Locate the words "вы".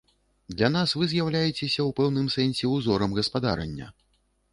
0.99-1.09